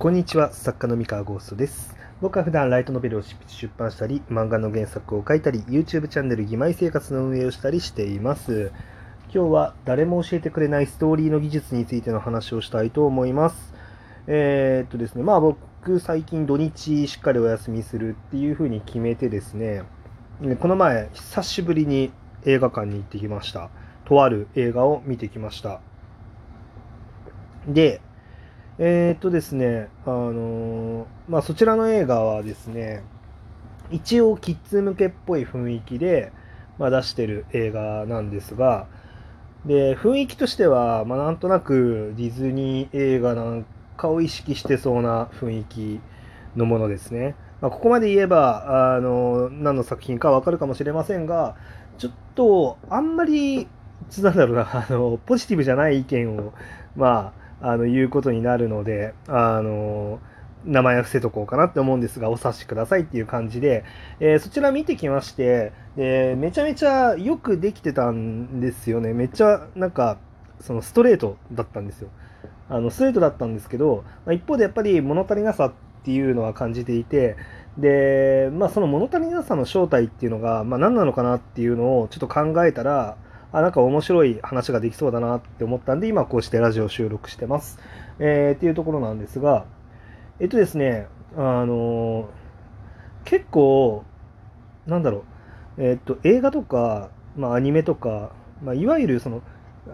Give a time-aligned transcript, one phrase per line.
[0.00, 1.94] こんにちは、作家の三河ゴーストです。
[2.22, 8.72] 僕は普段ライトノベルを執筆出版したり、漫画の原作を書いたり、YouTube チャンネル義妹生活の運営をしたりしています。
[9.30, 13.74] 今日は誰も教えてくれないストーリーの技術についての話をしたいと思います。
[14.26, 19.82] えー、っとですね、まあ僕最近土日しっかりお休みするっていう風に決めてです、ね
[20.60, 22.10] この前久しぶりに
[22.46, 23.68] 映画館に行ってきました。
[24.06, 25.82] とある映画を見てきました。
[27.68, 28.00] で、
[28.82, 33.02] えー、っとですね、あのまあ、そちらの映画はですね、
[33.90, 36.32] 一応キッズ向けっぽい雰囲気で、
[36.78, 38.86] まあ、出してる映画なんですが、
[39.66, 43.66] で、雰囲気としては、まあ、なんとなくディズニー映画なん
[43.98, 46.00] かを意識してそうな雰囲気
[46.56, 47.34] のものですね。
[47.60, 51.54] まあ、ここまで言えば、あの、何の作品かわかるかもしれませんが、
[51.98, 53.68] ちょっと、あんまり、
[54.22, 56.54] なんだろうな、あの、ポジティブじゃない意見を、
[56.96, 60.20] まあ、の言うことになるので、あの
[60.64, 63.84] 名前は伏せとこうかなって思うんですが、お察しくださいっていう感じで、
[64.20, 69.12] えーそちら見てきまして、でめちゃめちゃよくできてたんですよね。
[69.14, 70.18] めっちゃなんか、
[70.60, 72.10] そのストレートだったんですよ。
[72.68, 75.72] あのストレートだったんですけど、まあ一方でやっぱり物足りなさっ
[76.04, 77.36] ていうのは感じていて、
[77.78, 83.16] で、まあその物足りなさの正体っていうのが、まあ何なのかなっていうのをちょっと考えたら、
[83.52, 87.78] あ、なんか面白い話ができそうだなって思ったんで、今こうしてラジオ収録してます。
[88.18, 89.66] えーっていうところなんですが、
[90.38, 92.40] えっとですね、あのー
[93.24, 94.04] 結構、
[94.86, 95.24] なんだろ
[95.78, 99.42] う、えっと、映画とか、まあ、アニメとか、まあ、いわゆるその、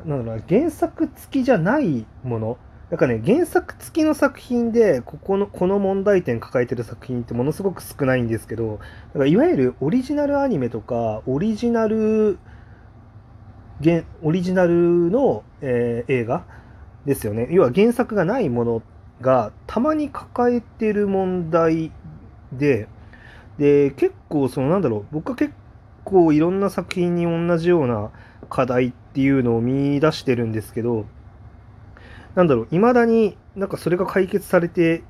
[0.06, 2.58] なんだろうな、原作付きじゃないもの、
[2.90, 8.78] なんかね、原作付きの作品で、ここの、この問題点抱えてる作品ってものすごく少ないんですけど、
[9.12, 12.38] だからいわゆるオリジナルアニメとか、オリジナル、
[13.82, 16.44] 原オリジナルの、えー映画？
[17.04, 17.46] ですよね。
[17.50, 18.82] 要は原作がないもの
[19.20, 21.92] がたまに抱えてる問題
[22.52, 22.88] で、
[23.58, 25.54] で、結構そのなんだろう、僕は結
[26.04, 28.10] 構いろんな作品に同じような
[28.50, 31.06] 課題っていうのを見出してるんですけど、
[32.34, 35.04] なんだろう、未だになんかそれが解決されて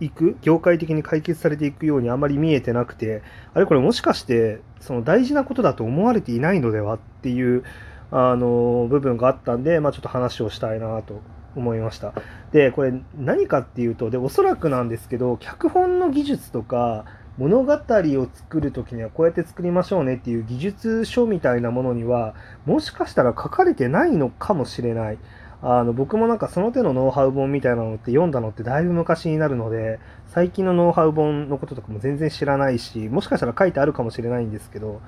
[0.00, 3.22] いく、業界的に解決されていくようにあまり見えてなくて、
[3.54, 7.62] あれこれもしかしてその大事なことだと思われていないのではっていう
[8.10, 11.20] あの部分があったんで、まあ、ちょっと話をしたいなと
[11.56, 12.12] 思いました。
[12.52, 17.04] で、これ何かっていうと、で、おそらくなんですけど、脚本の技術とか、
[17.38, 22.34] 物語を作るときにはこうやって作りましょうねっていう技術書みたいなものには、
[22.64, 25.18] もしかしたら書かれてないのかもしれない。
[25.62, 35.00] あの僕もなんかその手のノウハウ本みたいなのって読んだのってだいぶ昔になるので、最近のノウハウ本のこととかも全然知らないし、もしかしたら書いてあるかもしれないんですけど、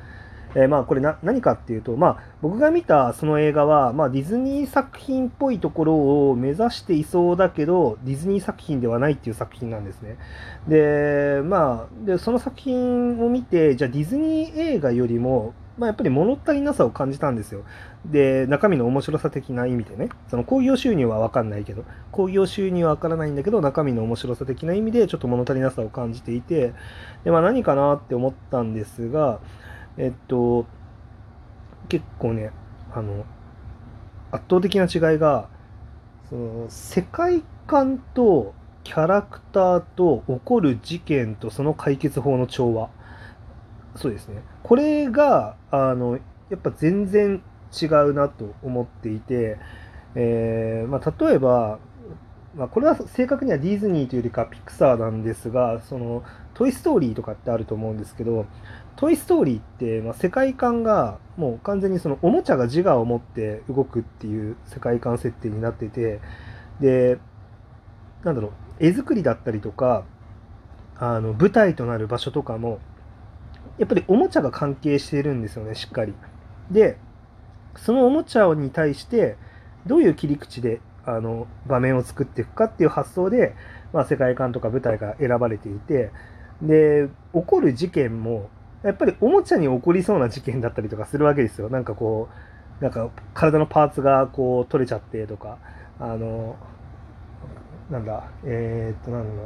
[0.55, 10.17] えーまあこれな何かっていうと、まあ、僕が見たその映画は、まあ、ディズニー作品っぽいところを目指していそうだけどディズニー作品ではないっていう作品なんですね。
[10.67, 17.63] でまあでその作品を見てじゃあディズニー映画よりも、まあ、やっぱり物足りなさを感じたんですよ。
[18.07, 26.73] で中身の面白さ的な意味でねその興行収入は分かんないけど興行収入は分からないんだけど中身の面白さ的な意味でちょっと物足りなさを感じていて
[27.25, 29.41] で、まあ、何かなって思ったんですが
[29.99, 30.67] えっと、
[31.89, 32.51] 結構ね、
[32.95, 33.25] あの、
[34.31, 35.49] 圧倒的な違いが、
[36.29, 38.55] その世界観と
[38.85, 42.91] キャラクターと起こる事件とその解決法の調和。
[43.97, 44.43] そうですね。
[44.63, 46.19] これが、あの、
[46.51, 47.43] やっぱ全然
[47.83, 49.59] 違うなと思っていて、
[50.15, 51.79] えーまあ、例えば、
[52.57, 58.47] まあ、これは正確にはディズニーというよりかピクサーなんですが、その、トイ・ストーリーとかってあると思うんですけど、
[58.97, 66.21] トイ・ストーリーって、まあ、世界観がもう完全にそのおもちゃが自我を持って動くっていう世界観設定になってて、
[66.81, 67.19] で、
[68.25, 70.05] なんだろう、絵作りだったりとか、
[70.97, 72.81] あの舞台となる場所とかも、
[73.79, 76.15] やっぱりおもちゃが関係しているんですよね、しっかり。
[76.71, 76.99] で、
[77.77, 79.37] そのおもちゃに対して、
[79.87, 83.55] どういう切り口であの場面を作っていくかっていう発想で、
[83.93, 86.11] まあ、世界観とか舞台が選ばれていて、
[86.63, 88.51] で、起こる事件も、
[88.83, 91.69] やっぱりおもちゃに起こりそうな事件だったりとかするわけですよ。
[91.69, 92.29] なんかこ
[92.81, 95.59] う、なんか体のパーツがこう取れちゃってとか、
[95.99, 96.57] あの、
[97.91, 99.43] なんだ、えーっと、なんだ、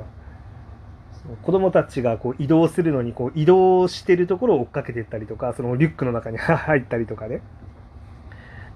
[1.22, 7.40] その子供たちがこう移動するのにこう移動してるところを追っかけていったりとか、そのリュックの中に入ったりとかね。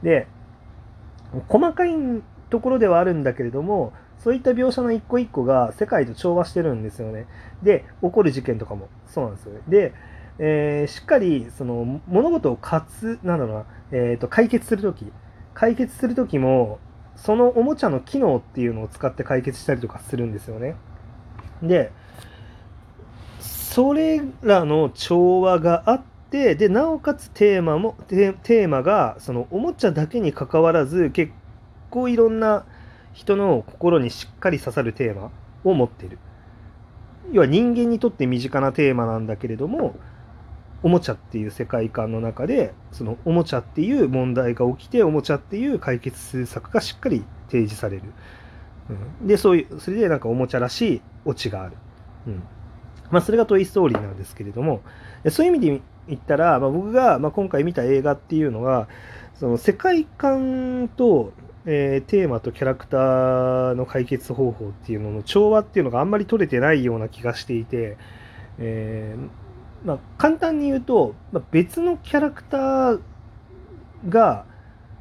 [0.02, 0.28] で、
[1.48, 1.90] 細かい
[2.50, 7.26] ところではあるんだけれども、そういった描写の一個一個が世界と調和してるんですよね。
[7.62, 9.60] で、起こる事件とかもそうなんですよね。
[9.68, 9.92] で、
[10.38, 15.12] えーしっかりその物事をかつ、なんだろうな、えーと解決するとき、
[15.54, 16.78] 解決するときも、
[17.16, 20.76] そのおもちゃの機能っていうのを使って解決したりとかするんですよね。
[21.62, 21.90] で
[23.40, 31.38] それらの調和があってでなおかつテーマもテーマがそのおもちゃだけにかかわらず結構
[32.08, 32.64] いろんな
[33.12, 35.30] 人の心にしっかり刺さるテーマ
[35.64, 36.18] を持っている。
[37.32, 39.96] 要は人間にとって身近なテーマなんだけれども
[40.84, 48.02] おもちゃっていう世界観の中でそのおもちゃっていう問題が起きておもちゃっていう解決策がしっかり提示される、
[49.20, 51.72] うん、でそういうそれでなんかおもちゃらしいオチがある、
[52.28, 52.42] うん。
[53.10, 54.82] まあ、それがトイ・ストーリーなんですけれども。
[55.30, 58.88] そういう意味で言ったら、まあ、僕が、まあ、今回見た映画っていうのが
[59.34, 61.32] その世界観と
[61.68, 67.96] えー、テーマとキャラクターの解決方法っていうのの調和っていうのがあんまり取れてないような気がしていて、
[68.58, 73.00] えー、まあ、簡単に言うと、まあ、別のキャラクター
[74.08, 74.46] が、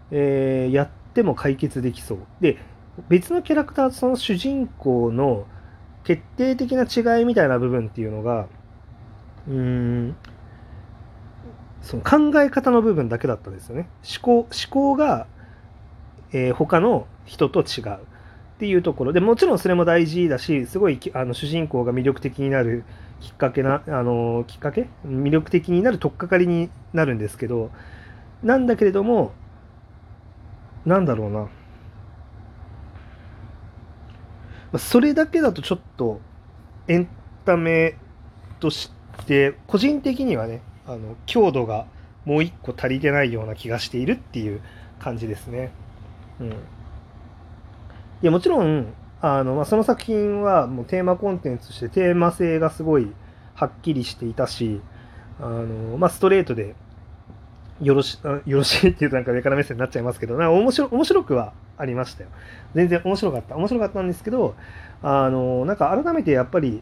[0.10, 2.20] えー、やっても解決できそう。
[2.42, 2.58] で、
[3.10, 5.46] 別のキャラクターその主人公の
[6.04, 8.48] 決定的な違いみたいな部分っていうのが、
[9.48, 10.16] うーん、
[11.82, 13.88] その考え方の部分だけだったんですよね。
[14.04, 15.28] 思考、思考が
[16.32, 17.98] えー、他の人と違うっ
[18.60, 19.14] ていうところ。
[19.14, 22.84] でもちろんそれも大事だしすごいあの主人公が魅力的になる
[23.22, 24.90] きっかけなあのきっかけ？
[25.06, 27.72] 魅力的になる取っかかりになるんですけど
[28.44, 29.32] なんだけれども
[30.86, 31.48] なんだろうな。
[34.78, 36.20] それだけだとちょっと
[36.88, 37.08] エン
[37.46, 37.98] タメ
[38.60, 38.92] とし
[39.26, 41.88] て個人的にはねあの強度が
[42.26, 44.62] もう一個足りてないような気がしているっていう
[45.00, 45.72] 感じですね。
[46.40, 46.54] うん、い
[48.22, 53.12] やもちろんあの、まあ、その作品はもうテーマコンテンツとしてテーマ性がすごい
[53.54, 54.82] はっきりしていたし
[55.40, 56.76] あの、まあ、ストレートで
[57.82, 62.30] よろしよろしいっていうとなんか上から目線になっちゃいますけどな面白面白くはありましたよ。
[62.74, 63.58] 全然面白かった。
[63.58, 64.56] 面白かったんですけど
[65.02, 66.82] あのなんか改めてやっぱり、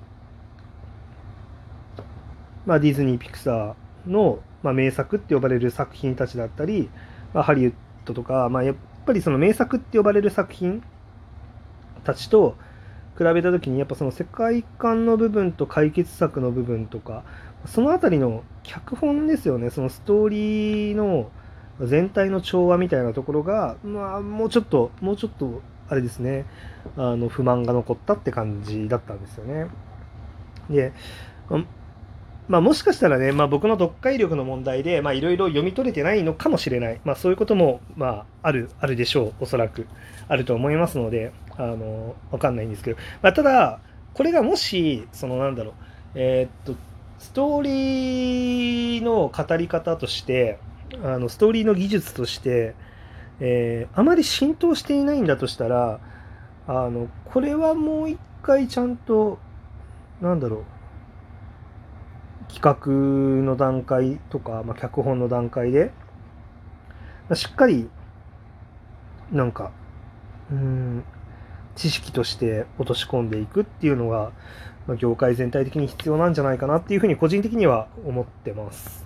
[2.65, 6.89] まあ、ディズニー・ピクサーの、まあ、名作って呼ばれる作品たちだったり、
[7.33, 7.73] まあ、ハリウッ
[8.05, 8.63] ドとか、まあ、
[9.05, 10.83] ぱりその名作って呼ばれる作品
[12.03, 12.55] たちと
[13.17, 17.23] 比べた時にやっぱその世界観の部分と解決策の部分とか
[17.65, 21.29] その辺りの脚本ですよねそのストーリーの
[21.81, 26.45] 全体の調和みたいなところが、まあ、もうちょっともうちょっとあれですね
[26.97, 29.67] あの不満が残ったって感じだったんですよね。
[30.69, 30.93] で
[32.47, 39.33] まあ、もしかしたらね、まあ、僕の読解力の問題でいろいろ読み取れてないのかもしれない、まあ、そういうことも、まあ、あるあるでしょう。
[39.41, 39.87] おそらく。
[40.27, 43.79] あると思いますのであのわかんないんですけど、まあ、ただ
[44.13, 45.73] これがもしそのなんだろう。
[46.15, 46.79] えー、っと
[47.19, 50.59] ストーリーの語り方として
[51.03, 52.75] あのストーリーの技術として、
[53.39, 55.99] えー、あまり浸透していないんだとしたら
[56.67, 59.39] あのこれはもう一回ちゃんと
[60.21, 60.63] なんだろう。
[62.49, 65.91] 企画の段階とか、まあ、脚本の段階で、
[67.29, 67.89] まあ、しっかり
[69.31, 69.71] なんか
[70.51, 71.03] うん
[71.75, 74.31] 知識として落とし込んでいくっていうのが、
[74.87, 79.03] まあ、業界全体的に必要なんじゃないかなっていうふうに個人的には思ってます。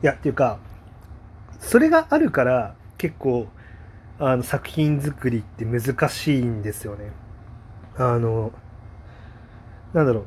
[0.00, 0.58] いやっていうか
[1.58, 3.48] それがあるから結構
[4.20, 7.12] あの作品作りって難しいんですよね。
[7.96, 8.52] あの、
[9.92, 10.26] なんだろう。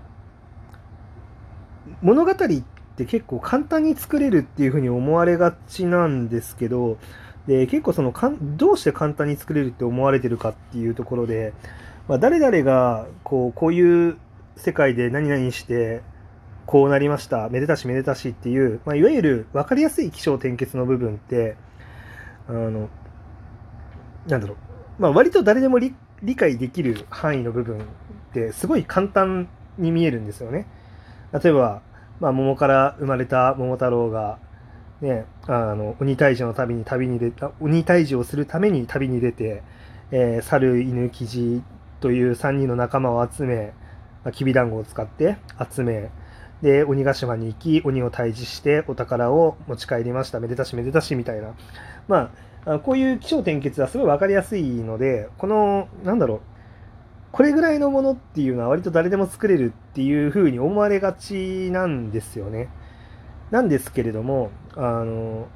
[2.02, 6.98] 物語って結構簡単に作れるっていうふうに思われがちなんですけど、
[7.48, 11.54] で結構そのかんどうして簡単に作れるって思われてるかっていうところで、
[12.08, 14.18] まあ、誰々がこうこういう
[14.56, 16.02] 世界で何々して
[16.66, 21.56] こうなりましためでたしめでたしっていう、まあ、いわゆる分かりやすい起承転結の部分って
[22.48, 22.90] あの
[24.28, 25.94] なんだろう、まあ、割と誰でも理
[26.36, 27.82] 解できる範囲の部分っ
[28.34, 29.48] てすごい簡単
[29.78, 30.68] に見えるんですよね。
[31.34, 31.82] 例えば、
[32.20, 34.38] まあ、桃から生まれた桃太郎が、
[35.02, 39.64] ね、あの鬼退治の旅に旅に出た鬼退治をするために旅に出て、
[40.12, 41.64] えー、猿犬キジ
[42.00, 43.74] という3人の仲間を集め、
[44.24, 45.38] まあ、きびだんごを使って
[45.72, 46.12] 集め
[46.62, 50.40] で鬼ヶ島に行き鬼を退治してお宝を持ち帰りました。
[50.40, 51.56] めでたしめでたしみたいな。
[52.08, 52.51] まあ
[52.84, 56.42] こういう気象転結はすごい分かりやすいので、この、なんだろう、
[57.32, 62.70] これぐらいのものっていうのは割と誰でも作れるっていうふうに思われがちなんですよね。
[63.50, 65.48] なんですけれども、あの、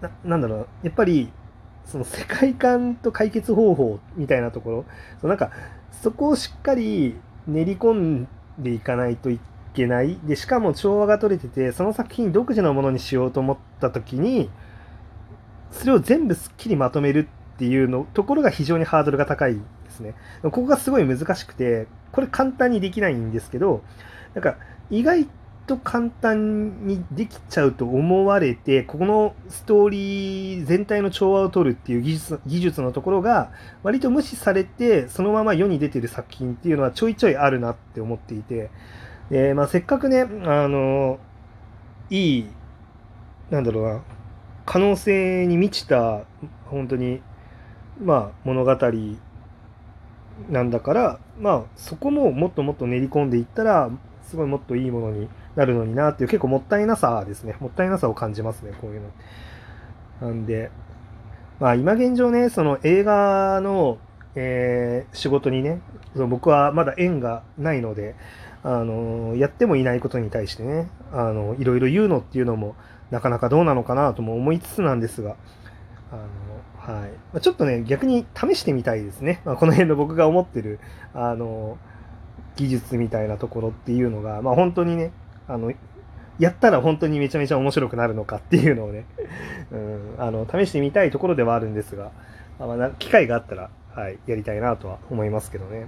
[0.00, 1.30] ななんだろう、やっぱり、
[1.84, 4.84] その世界観と解決方法みたいなところ、
[5.20, 5.50] そのなんか、
[5.90, 9.38] そこをしっかり練り込んでいかないとい
[9.76, 14.50] けないでしかも調和が取れててその作品独自のものにしようと思った時に
[15.70, 20.14] それを全部すっきりまとめるっていうのところが非常にハードルが高いですね。
[20.42, 23.82] ここがすごい難しくて、これ簡単にできないんですけど、
[24.34, 24.56] なんか
[24.90, 25.26] 意外
[25.66, 33.50] と簡単にできちゃうと思われて、ここのストーリー全体の調和を取るっていう技術技術のところが
[33.82, 38.70] 割と無視されて、そのまま世に出てる作品っていうのはちょいちょいあるなって思っていて、
[39.30, 41.18] でまあ、せっかくね、あの、
[42.10, 42.46] いい、
[43.50, 44.02] なんだろうな、
[44.64, 46.22] 可能性に満ちた、
[46.66, 47.20] 本当に、
[48.00, 48.76] まあ、物語
[50.48, 53.90] なんだから、まあ、そこももっともっと練り込んでいったら、
[54.22, 57.56] すごいもっといいものになるのになっていう、結構もったいなさですね。
[57.60, 59.02] もったいなさを感じますね、こういう
[60.20, 60.28] の。
[60.28, 60.70] なんで、
[61.58, 63.98] まあ、今現状ね、その映画の、
[64.34, 65.80] えー、仕事にね、
[66.14, 68.14] その僕はまだ縁がないので、
[68.62, 72.74] あのやってもいないことに対してね、あのいろいろ言うのっていうのも、
[73.10, 75.36] なかなかどうなのかなとも思いつつなんですが、
[76.10, 79.40] あのはいまちょっとね、逆に試してみたいですね。
[79.44, 80.80] まあ、この辺の僕が思ってる、
[81.14, 81.78] あの
[82.56, 85.12] 技術みたいなところっていうのが、まあ、本当にね、
[85.46, 85.72] あの
[86.38, 89.06] やったら本当にめちゃめちゃ面白くなるのかっていうのをね、
[89.70, 92.12] うん、あの試してみたいところではあるんですが、
[92.58, 95.86] まあ、機会があったら、はい、やりたいなとは思いますけどね。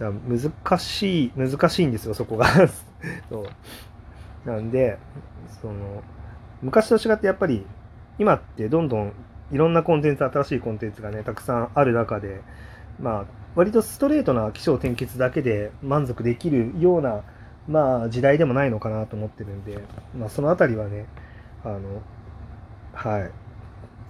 [0.00, 2.46] だ難しい、難しいんですよ、そこが
[3.28, 4.98] そうなんで、
[5.60, 6.02] その、
[6.62, 7.66] 昔と違ってやっぱり、
[8.18, 9.12] 今ってどんどん
[9.52, 12.40] いろんなコンテンツ、新しいコンテンツがね、たくさんある中で、
[12.98, 17.22] まあ、割とストレートな起承転結だけで満足できるような、
[17.68, 19.78] まあ、時代でもないのかなと思ってるんで、
[20.16, 21.06] まあ、そのあたりはね、
[21.62, 21.78] あの、
[22.94, 23.30] はい、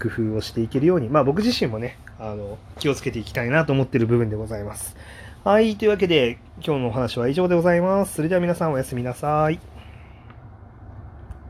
[0.01, 4.97] 工夫をしていけるように、まあ、僕自身もね、あの、気をつけていきたいなと思ってる部分でございます。
[5.43, 8.13] はい、というわけで、今日のお話は以上でございます。
[8.17, 9.70] それでは皆さんおやすみなさい。